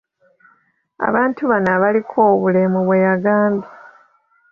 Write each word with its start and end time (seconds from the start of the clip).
Abantu 1.07 1.41
bano 1.51 1.69
abaliko 1.77 2.17
obulemu 2.33 2.79
bwe 2.85 2.97
yagambye. 3.05 3.67